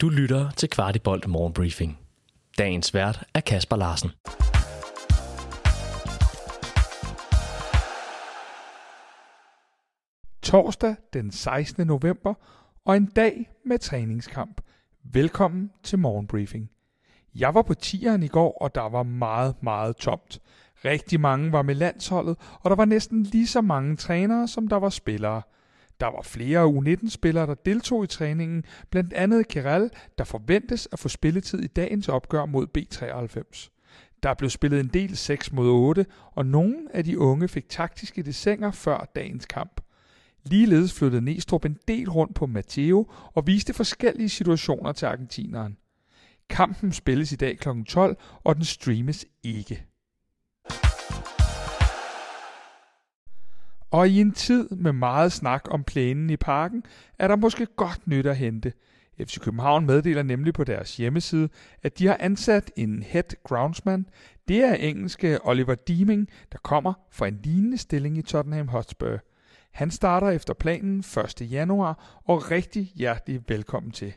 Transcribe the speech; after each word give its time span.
Du 0.00 0.08
lytter 0.08 0.50
til 0.50 0.70
Kvartibolt 0.70 1.28
Morgenbriefing. 1.28 1.98
Dagens 2.58 2.94
vært 2.94 3.24
er 3.34 3.40
Kasper 3.40 3.76
Larsen. 3.76 4.10
Torsdag 10.42 10.96
den 11.12 11.30
16. 11.30 11.86
november 11.86 12.34
og 12.84 12.96
en 12.96 13.06
dag 13.06 13.50
med 13.64 13.78
træningskamp. 13.78 14.60
Velkommen 15.04 15.70
til 15.82 15.98
Morgenbriefing. 15.98 16.70
Jeg 17.34 17.54
var 17.54 17.62
på 17.62 17.74
tieren 17.74 18.22
i 18.22 18.28
går, 18.28 18.58
og 18.60 18.74
der 18.74 18.88
var 18.88 19.02
meget, 19.02 19.62
meget 19.62 19.96
tomt. 19.96 20.38
Rigtig 20.84 21.20
mange 21.20 21.52
var 21.52 21.62
med 21.62 21.74
landsholdet, 21.74 22.36
og 22.60 22.70
der 22.70 22.76
var 22.76 22.84
næsten 22.84 23.22
lige 23.22 23.46
så 23.46 23.60
mange 23.60 23.96
trænere, 23.96 24.48
som 24.48 24.68
der 24.68 24.76
var 24.76 24.90
spillere– 24.90 25.42
der 26.00 26.06
var 26.06 26.22
flere 26.22 26.66
U19-spillere, 26.66 27.46
der 27.46 27.54
deltog 27.54 28.04
i 28.04 28.06
træningen, 28.06 28.64
blandt 28.90 29.12
andet 29.12 29.48
Keral, 29.48 29.90
der 30.18 30.24
forventes 30.24 30.88
at 30.92 30.98
få 30.98 31.08
spilletid 31.08 31.60
i 31.60 31.66
dagens 31.66 32.08
opgør 32.08 32.46
mod 32.46 32.66
B93. 32.78 33.68
Der 34.22 34.34
blev 34.34 34.50
spillet 34.50 34.80
en 34.80 34.88
del 34.88 35.16
6 35.16 35.52
mod 35.52 35.68
8, 35.68 36.06
og 36.32 36.46
nogle 36.46 36.76
af 36.94 37.04
de 37.04 37.18
unge 37.18 37.48
fik 37.48 37.68
taktiske 37.68 38.22
desinger 38.22 38.70
før 38.70 39.10
dagens 39.14 39.46
kamp. 39.46 39.80
Ligeledes 40.44 40.94
flyttede 40.94 41.22
Næstrup 41.22 41.64
en 41.64 41.76
del 41.88 42.10
rundt 42.10 42.34
på 42.34 42.46
Matteo 42.46 43.06
og 43.34 43.46
viste 43.46 43.74
forskellige 43.74 44.28
situationer 44.28 44.92
til 44.92 45.06
argentineren. 45.06 45.76
Kampen 46.50 46.92
spilles 46.92 47.32
i 47.32 47.36
dag 47.36 47.58
kl. 47.58 47.68
12, 47.88 48.16
og 48.44 48.56
den 48.56 48.64
streames 48.64 49.26
ikke. 49.42 49.87
Og 53.90 54.08
i 54.08 54.20
en 54.20 54.32
tid 54.32 54.68
med 54.70 54.92
meget 54.92 55.32
snak 55.32 55.62
om 55.70 55.84
plænen 55.84 56.30
i 56.30 56.36
parken, 56.36 56.82
er 57.18 57.28
der 57.28 57.36
måske 57.36 57.66
godt 57.66 58.06
nyt 58.06 58.26
at 58.26 58.36
hente. 58.36 58.72
FC 59.20 59.40
København 59.40 59.86
meddeler 59.86 60.22
nemlig 60.22 60.54
på 60.54 60.64
deres 60.64 60.96
hjemmeside, 60.96 61.48
at 61.82 61.98
de 61.98 62.06
har 62.06 62.16
ansat 62.20 62.70
en 62.76 63.02
head 63.02 63.42
groundsman. 63.44 64.06
Det 64.48 64.64
er 64.64 64.74
engelske 64.74 65.38
Oliver 65.46 65.74
Deeming, 65.74 66.28
der 66.52 66.58
kommer 66.58 66.92
fra 67.10 67.26
en 67.26 67.40
lignende 67.44 67.78
stilling 67.78 68.18
i 68.18 68.22
Tottenham 68.22 68.68
Hotspur. 68.68 69.18
Han 69.72 69.90
starter 69.90 70.30
efter 70.30 70.54
planen 70.54 70.98
1. 70.98 71.50
januar, 71.50 72.20
og 72.24 72.50
rigtig 72.50 72.92
hjertelig 72.94 73.40
velkommen 73.48 73.92
til. 73.92 74.14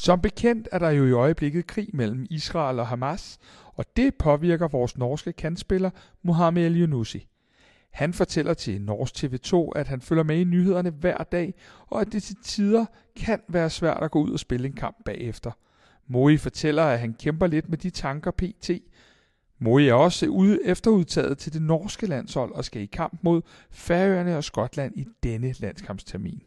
Som 0.00 0.20
bekendt 0.20 0.68
er 0.72 0.78
der 0.78 0.90
jo 0.90 1.06
i 1.06 1.12
øjeblikket 1.12 1.66
krig 1.66 1.88
mellem 1.94 2.26
Israel 2.30 2.78
og 2.78 2.86
Hamas, 2.86 3.38
og 3.74 3.84
det 3.96 4.14
påvirker 4.14 4.68
vores 4.68 4.98
norske 4.98 5.32
kandspiller 5.32 5.90
Mohamed 6.22 6.66
El 6.66 6.82
Yunusi. 6.82 7.26
Han 7.90 8.12
fortæller 8.12 8.54
til 8.54 8.80
Norsk 8.80 9.24
TV2, 9.24 9.78
at 9.78 9.88
han 9.88 10.00
følger 10.00 10.24
med 10.24 10.38
i 10.38 10.44
nyhederne 10.44 10.90
hver 10.90 11.16
dag, 11.16 11.54
og 11.86 12.00
at 12.00 12.12
det 12.12 12.22
til 12.22 12.36
tider 12.42 12.86
kan 13.16 13.40
være 13.48 13.70
svært 13.70 14.02
at 14.02 14.10
gå 14.10 14.22
ud 14.22 14.30
og 14.30 14.38
spille 14.38 14.66
en 14.66 14.72
kamp 14.72 14.96
bagefter. 15.04 15.50
Moi 16.06 16.36
fortæller, 16.36 16.84
at 16.84 17.00
han 17.00 17.14
kæmper 17.14 17.46
lidt 17.46 17.68
med 17.68 17.78
de 17.78 17.90
tanker 17.90 18.30
pt. 18.30 18.70
Moi 19.58 19.86
er 19.86 19.94
også 19.94 20.26
ude 20.26 20.58
efterudtaget 20.64 21.38
til 21.38 21.52
det 21.52 21.62
norske 21.62 22.06
landshold 22.06 22.52
og 22.52 22.64
skal 22.64 22.82
i 22.82 22.86
kamp 22.86 23.18
mod 23.22 23.42
Færøerne 23.70 24.36
og 24.36 24.44
Skotland 24.44 24.92
i 24.96 25.06
denne 25.22 25.54
landskampstermin. 25.58 26.42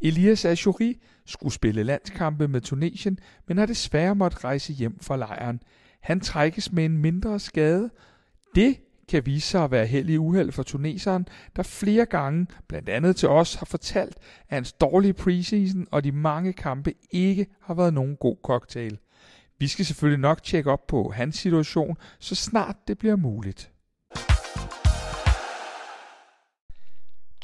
Elias 0.00 0.44
Achouri 0.44 1.00
skulle 1.26 1.54
spille 1.54 1.82
landskampe 1.82 2.48
med 2.48 2.60
Tunesien, 2.60 3.18
men 3.48 3.58
har 3.58 3.66
desværre 3.66 4.14
måtte 4.14 4.44
rejse 4.44 4.72
hjem 4.72 4.98
fra 5.00 5.16
lejren. 5.16 5.60
Han 6.00 6.20
trækkes 6.20 6.72
med 6.72 6.84
en 6.84 6.98
mindre 6.98 7.38
skade. 7.38 7.90
Det 8.54 8.76
kan 9.08 9.26
vise 9.26 9.48
sig 9.48 9.64
at 9.64 9.70
være 9.70 9.86
held 9.86 10.08
i 10.08 10.16
uheld 10.16 10.52
for 10.52 10.62
tuneseren, 10.62 11.26
der 11.56 11.62
flere 11.62 12.06
gange, 12.06 12.46
blandt 12.68 12.88
andet 12.88 13.16
til 13.16 13.28
os, 13.28 13.54
har 13.54 13.66
fortalt, 13.66 14.16
at 14.16 14.56
hans 14.56 14.72
dårlige 14.72 15.12
preseason 15.12 15.86
og 15.90 16.04
de 16.04 16.12
mange 16.12 16.52
kampe 16.52 16.94
ikke 17.10 17.46
har 17.60 17.74
været 17.74 17.94
nogen 17.94 18.16
god 18.16 18.36
cocktail. 18.42 18.98
Vi 19.58 19.66
skal 19.66 19.84
selvfølgelig 19.84 20.20
nok 20.20 20.42
tjekke 20.42 20.70
op 20.70 20.86
på 20.86 21.12
hans 21.14 21.36
situation, 21.38 21.96
så 22.18 22.34
snart 22.34 22.76
det 22.88 22.98
bliver 22.98 23.16
muligt. 23.16 23.70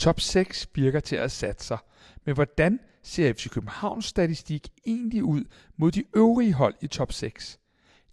Top 0.06 0.20
6 0.20 0.68
virker 0.74 1.00
til 1.00 1.16
at 1.16 1.32
satse 1.32 1.66
sig, 1.66 1.78
men 2.26 2.34
hvordan 2.34 2.80
ser 3.02 3.32
FC 3.32 3.48
Københavns 3.48 4.04
statistik 4.04 4.68
egentlig 4.86 5.24
ud 5.24 5.44
mod 5.76 5.90
de 5.90 6.04
øvrige 6.16 6.52
hold 6.52 6.74
i 6.82 6.86
top 6.86 7.12
6? 7.12 7.58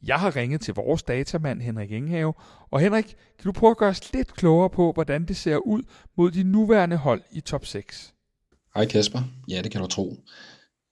Jeg 0.04 0.20
har 0.20 0.36
ringet 0.36 0.62
til 0.62 0.74
vores 0.74 1.04
datamand 1.04 1.62
Henrik 1.62 1.92
Inghave, 1.92 2.34
og 2.72 2.80
Henrik, 2.80 3.06
kan 3.06 3.44
du 3.44 3.52
prøve 3.52 3.72
at 3.72 3.78
gøre 3.78 3.90
os 3.90 4.14
lidt 4.14 4.34
klogere 4.34 4.70
på, 4.70 4.92
hvordan 4.92 5.26
det 5.26 5.38
ser 5.38 5.58
ud 5.58 5.84
mod 6.18 6.32
de 6.32 6.44
nuværende 6.44 6.98
hold 6.98 7.22
i 7.32 7.42
top 7.42 7.66
6? 7.66 8.14
Hej 8.76 8.86
Kasper. 8.86 9.20
Ja, 9.48 9.62
det 9.62 9.72
kan 9.72 9.82
du 9.82 9.88
tro. 9.88 10.18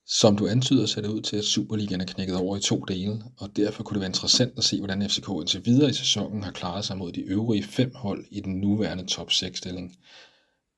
Som 0.05 0.37
du 0.37 0.47
antyder, 0.47 0.85
ser 0.85 1.01
det 1.01 1.09
ud 1.09 1.21
til, 1.21 1.37
at 1.37 1.43
Superligaen 1.43 2.01
er 2.01 2.05
knækket 2.05 2.35
over 2.35 2.57
i 2.57 2.61
to 2.61 2.79
dele, 2.79 3.23
og 3.37 3.55
derfor 3.55 3.83
kunne 3.83 3.95
det 3.95 4.01
være 4.01 4.09
interessant 4.09 4.53
at 4.57 4.63
se, 4.63 4.77
hvordan 4.77 5.09
FCK 5.09 5.27
indtil 5.29 5.65
videre 5.65 5.89
i 5.89 5.93
sæsonen 5.93 6.43
har 6.43 6.51
klaret 6.51 6.85
sig 6.85 6.97
mod 6.97 7.11
de 7.11 7.21
øvrige 7.21 7.63
fem 7.63 7.95
hold 7.95 8.25
i 8.31 8.39
den 8.39 8.53
nuværende 8.53 9.05
top 9.05 9.29
6-stilling. 9.29 9.97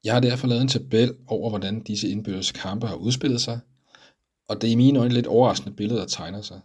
Jeg 0.03 0.13
har 0.13 0.19
derfor 0.19 0.47
lavet 0.47 0.61
en 0.61 0.67
tabel 0.67 1.15
over, 1.27 1.49
hvordan 1.49 1.83
disse 1.83 2.09
indbyrdes 2.09 2.51
kampe 2.51 2.87
har 2.87 2.95
udspillet 2.95 3.41
sig, 3.41 3.59
og 4.47 4.61
det 4.61 4.67
er 4.67 4.71
i 4.71 4.75
mine 4.75 4.99
øjne 4.99 5.13
lidt 5.13 5.27
overraskende 5.27 5.75
billede, 5.75 5.99
der 5.99 6.05
tegner 6.05 6.41
sig. 6.41 6.61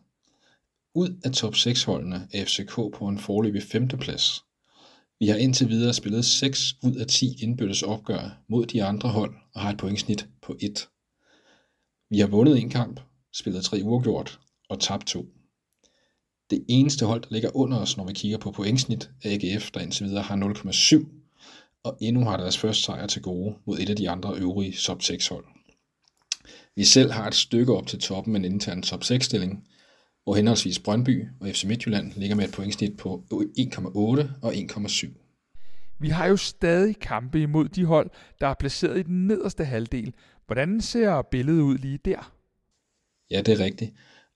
Ud 0.94 1.20
af 1.24 1.32
top 1.32 1.54
6 1.54 1.84
holdene 1.84 2.28
er 2.32 2.44
FCK 2.44 2.74
på 2.74 3.08
en 3.08 3.18
forløbig 3.18 3.62
femteplads. 3.62 4.44
Vi 5.20 5.26
har 5.26 5.36
indtil 5.36 5.68
videre 5.68 5.94
spillet 5.94 6.24
6 6.24 6.74
ud 6.82 6.94
af 6.94 7.06
10 7.06 7.42
indbyrdes 7.42 7.82
opgør 7.82 8.42
mod 8.48 8.66
de 8.66 8.84
andre 8.84 9.08
hold 9.08 9.34
og 9.54 9.60
har 9.60 9.70
et 9.70 9.78
pointsnit 9.78 10.28
på 10.42 10.56
1. 10.60 10.88
Vi 12.10 12.18
har 12.18 12.26
vundet 12.26 12.58
en 12.58 12.70
kamp, 12.70 13.00
spillet 13.34 13.64
3 13.64 13.80
uafgjort 13.84 14.40
og 14.68 14.80
tabt 14.80 15.06
2. 15.06 15.26
Det 16.50 16.64
eneste 16.68 17.06
hold, 17.06 17.20
der 17.20 17.28
ligger 17.30 17.56
under 17.56 17.78
os, 17.78 17.96
når 17.96 18.04
vi 18.04 18.12
kigger 18.12 18.38
på 18.38 18.50
pointsnit, 18.50 19.10
er 19.22 19.30
AGF, 19.30 19.70
der 19.70 19.80
indtil 19.80 20.06
videre 20.06 20.22
har 20.22 20.36
0,7 20.36 21.17
og 21.88 21.98
endnu 22.00 22.24
har 22.24 22.36
deres 22.36 22.58
første 22.58 22.82
sejr 22.82 23.06
til 23.06 23.22
gode 23.22 23.54
mod 23.66 23.78
et 23.78 23.90
af 23.90 23.96
de 23.96 24.10
andre 24.10 24.34
øvrige 24.34 24.72
top 24.72 25.02
6 25.02 25.28
hold. 25.28 25.44
Vi 26.76 26.84
selv 26.84 27.10
har 27.10 27.26
et 27.26 27.34
stykke 27.34 27.74
op 27.74 27.86
til 27.86 27.98
toppen 27.98 28.32
med 28.32 28.40
en 28.40 28.52
intern 28.52 28.82
top 28.82 29.04
6 29.04 29.24
stilling, 29.24 29.64
hvor 30.24 30.34
henholdsvis 30.34 30.78
Brøndby 30.78 31.26
og 31.40 31.48
FC 31.48 31.64
Midtjylland 31.64 32.12
ligger 32.16 32.36
med 32.36 32.44
et 32.44 32.52
pointsnit 32.54 32.96
på 32.96 33.24
1,8 33.32 33.98
og 34.42 34.54
1,7. 34.54 35.98
Vi 36.00 36.08
har 36.08 36.26
jo 36.26 36.36
stadig 36.36 36.98
kampe 36.98 37.42
imod 37.42 37.68
de 37.68 37.84
hold, 37.84 38.10
der 38.40 38.46
er 38.46 38.54
placeret 38.54 38.98
i 38.98 39.02
den 39.02 39.26
nederste 39.26 39.64
halvdel. 39.64 40.14
Hvordan 40.46 40.80
ser 40.80 41.22
billedet 41.22 41.60
ud 41.60 41.78
lige 41.78 41.98
der? 42.04 42.32
Ja, 43.30 43.40
det 43.40 43.60
er 43.60 43.64
rigtigt. 43.64 43.92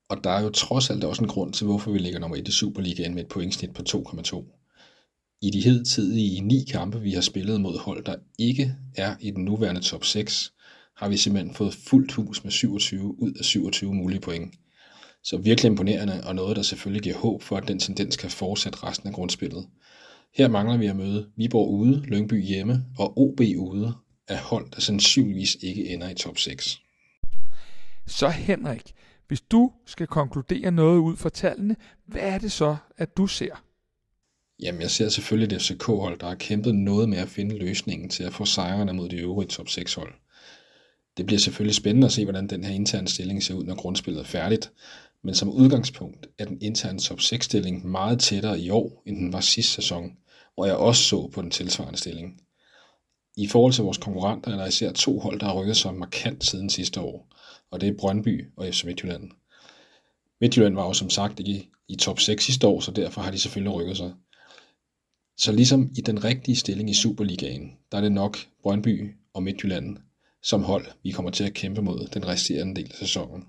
Og 0.09 0.25
der 0.25 0.31
er 0.31 0.43
jo 0.43 0.51
trods 0.51 0.91
alt 0.91 1.05
også 1.05 1.23
en 1.23 1.29
grund 1.29 1.53
til, 1.53 1.67
hvorfor 1.67 1.91
vi 1.91 1.99
ligger 1.99 2.19
nummer 2.19 2.37
1 2.37 2.49
i 2.49 2.53
Superligaen 2.53 3.15
med 3.15 3.23
et 3.23 3.29
pointsnit 3.29 3.75
på 3.75 3.83
2,2. 3.89 4.62
I 5.45 5.51
de 5.51 5.61
hidtidige 5.61 6.41
ni 6.41 6.65
kampe, 6.71 7.01
vi 7.01 7.13
har 7.13 7.21
spillet 7.21 7.61
mod 7.61 7.79
hold, 7.79 8.05
der 8.05 8.17
ikke 8.39 8.77
er 8.97 9.17
i 9.21 9.31
den 9.31 9.45
nuværende 9.45 9.81
top 9.81 10.05
6, 10.05 10.53
har 10.97 11.09
vi 11.09 11.17
simpelthen 11.17 11.55
fået 11.55 11.75
fuldt 11.75 12.13
hus 12.13 12.45
med 12.45 12.53
27 12.53 13.23
ud 13.23 13.33
af 13.33 13.45
27 13.45 13.95
mulige 13.95 14.21
point. 14.21 14.55
Så 15.23 15.37
virkelig 15.37 15.71
imponerende, 15.71 16.25
og 16.27 16.35
noget, 16.35 16.57
der 16.57 16.63
selvfølgelig 16.63 17.03
giver 17.03 17.17
håb 17.17 17.43
for, 17.43 17.57
at 17.57 17.69
den 17.69 17.79
tendens 17.79 18.17
kan 18.17 18.31
fortsætte 18.31 18.85
resten 18.85 19.09
af 19.09 19.15
grundspillet. 19.15 19.67
Her 20.35 20.49
mangler 20.49 20.77
vi 20.77 20.87
at 20.87 20.97
møde 20.97 21.31
Viborg 21.37 21.71
ude, 21.71 22.01
Lyngby 22.01 22.45
hjemme 22.45 22.85
og 22.99 23.19
OB 23.19 23.41
ude 23.59 23.95
af 24.29 24.39
hold, 24.39 24.71
der 24.71 24.81
sandsynligvis 24.81 25.57
ikke 25.61 25.89
ender 25.89 26.09
i 26.09 26.15
top 26.15 26.39
6. 26.39 26.81
Så 28.07 28.29
Henrik, 28.29 28.93
hvis 29.29 29.41
du 29.41 29.73
skal 29.87 30.07
konkludere 30.07 30.71
noget 30.71 30.99
ud 30.99 31.17
fra 31.17 31.29
tallene, 31.29 31.77
hvad 32.07 32.23
er 32.23 32.39
det 32.39 32.53
så, 32.53 32.77
at 32.99 33.17
du 33.17 33.27
ser? 33.27 33.72
Jamen, 34.61 34.81
jeg 34.81 34.91
ser 34.91 35.09
selvfølgelig 35.09 35.57
et 35.57 35.63
FCK-hold, 35.63 36.19
der 36.19 36.29
har 36.29 36.35
kæmpet 36.35 36.75
noget 36.75 37.09
med 37.09 37.19
at 37.19 37.29
finde 37.29 37.59
løsningen 37.59 38.09
til 38.09 38.25
at 38.25 38.35
få 38.35 38.45
sejrene 38.45 38.93
mod 38.93 39.09
de 39.09 39.17
øvrige 39.17 39.49
top 39.49 39.67
6-hold. 39.67 40.15
Det 41.17 41.27
bliver 41.27 41.39
selvfølgelig 41.39 41.75
spændende 41.75 42.05
at 42.07 42.13
se, 42.13 42.25
hvordan 42.25 42.47
den 42.47 42.65
her 42.65 42.75
interne 42.75 43.09
stilling 43.09 43.43
ser 43.43 43.55
ud, 43.55 43.65
når 43.65 43.75
grundspillet 43.75 44.21
er 44.21 44.25
færdigt, 44.27 44.73
men 45.25 45.35
som 45.35 45.51
udgangspunkt 45.51 46.27
er 46.39 46.45
den 46.45 46.59
interne 46.61 46.99
top 46.99 47.19
6-stilling 47.19 47.87
meget 47.87 48.21
tættere 48.21 48.61
i 48.61 48.71
år, 48.71 49.03
end 49.07 49.17
den 49.17 49.33
var 49.33 49.41
sidste 49.41 49.73
sæson, 49.73 50.17
hvor 50.55 50.67
jeg 50.67 50.77
også 50.77 51.03
så 51.03 51.31
på 51.35 51.43
den 51.43 51.51
tilsvarende 51.51 51.99
stilling. 51.99 52.41
I 53.37 53.47
forhold 53.47 53.73
til 53.73 53.85
vores 53.85 53.99
konkurrenter 53.99 54.53
er 54.53 54.57
der 54.57 54.67
især 54.67 54.93
to 54.93 55.19
hold, 55.19 55.41
der 55.41 55.47
har 55.47 55.61
rykket 55.61 55.77
sig 55.77 55.95
markant 55.95 56.45
siden 56.45 56.71
sidste 56.71 57.01
år, 57.01 57.29
og 57.71 57.81
det 57.81 57.89
er 57.89 57.97
Brøndby 57.99 58.47
og 58.57 58.67
FC 58.67 58.85
Midtjylland. 58.85 59.31
Midtjylland 60.41 60.75
var 60.75 60.87
jo 60.87 60.93
som 60.93 61.11
sagt 61.11 61.41
ikke 61.41 61.69
i 61.89 61.97
top 61.97 62.21
6 62.21 62.45
sidste 62.45 62.67
år, 62.67 62.81
så 62.81 62.91
derfor 62.91 63.21
har 63.21 63.31
de 63.31 63.39
selvfølgelig 63.39 63.75
rykket 63.75 63.97
sig. 63.97 64.13
Så 65.37 65.53
ligesom 65.53 65.91
i 65.97 66.01
den 66.01 66.25
rigtige 66.25 66.57
stilling 66.57 66.91
i 66.91 66.95
Superligaen, 66.95 67.73
der 67.93 67.99
er 67.99 68.03
det 68.03 68.13
nok 68.13 68.39
Brøndby 68.63 69.15
og 69.35 69.43
Midtjylland 69.43 69.97
som 70.43 70.63
hold, 70.63 70.87
vi 71.03 71.11
kommer 71.11 71.31
til 71.31 71.45
at 71.45 71.55
kæmpe 71.55 71.83
mod 71.83 72.07
den 72.07 72.27
resterende 72.27 72.75
del 72.81 72.91
af 72.91 72.97
sæsonen. 72.97 73.45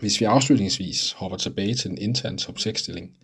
Hvis 0.00 0.20
vi 0.20 0.24
afslutningsvis 0.24 1.12
hopper 1.12 1.38
tilbage 1.38 1.74
til 1.74 1.90
den 1.90 1.98
interne 1.98 2.38
top 2.38 2.56
6-stilling, 2.56 3.18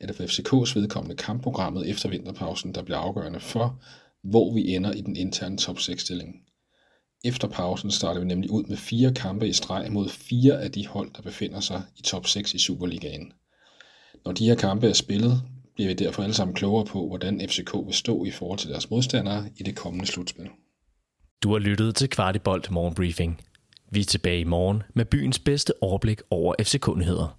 er 0.00 0.06
det 0.06 0.16
for 0.16 0.24
FCK's 0.24 0.78
vedkommende 0.78 1.16
kampprogrammet 1.16 1.90
efter 1.90 2.08
vinterpausen, 2.08 2.74
der 2.74 2.82
bliver 2.82 2.98
afgørende 2.98 3.40
for, 3.40 3.82
hvor 4.22 4.54
vi 4.54 4.74
ender 4.74 4.92
i 4.92 5.00
den 5.00 5.16
interne 5.16 5.58
top 5.58 5.76
6-stilling. 5.78 6.44
Efter 7.24 7.48
pausen 7.48 7.90
starter 7.90 8.20
vi 8.20 8.26
nemlig 8.26 8.50
ud 8.50 8.64
med 8.64 8.76
fire 8.76 9.14
kampe 9.14 9.48
i 9.48 9.52
streg 9.52 9.92
mod 9.92 10.08
fire 10.08 10.62
af 10.62 10.72
de 10.72 10.86
hold, 10.86 11.10
der 11.16 11.22
befinder 11.22 11.60
sig 11.60 11.82
i 11.96 12.02
top 12.02 12.26
6 12.26 12.54
i 12.54 12.58
Superligaen. 12.58 13.32
Når 14.24 14.32
de 14.32 14.46
her 14.46 14.54
kampe 14.54 14.88
er 14.88 14.92
spillet, 14.92 15.42
bliver 15.78 15.88
vi 15.88 15.94
derfor 15.94 16.22
alle 16.22 16.34
sammen 16.34 16.54
klogere 16.54 16.86
på, 16.86 17.06
hvordan 17.06 17.40
FCK 17.48 17.74
vil 17.86 17.94
stå 17.94 18.24
i 18.24 18.30
forhold 18.30 18.58
til 18.58 18.70
deres 18.70 18.90
modstandere 18.90 19.44
i 19.56 19.62
det 19.62 19.76
kommende 19.76 20.06
slutspil. 20.06 20.48
Du 21.42 21.52
har 21.52 21.58
lyttet 21.58 21.96
til 21.96 22.08
Kvartibolt 22.08 22.70
Morgenbriefing. 22.70 23.40
Vi 23.90 24.00
er 24.00 24.04
tilbage 24.04 24.40
i 24.40 24.44
morgen 24.44 24.82
med 24.94 25.04
byens 25.04 25.38
bedste 25.38 25.72
overblik 25.82 26.20
over 26.30 26.54
FCK-nyheder. 26.62 27.37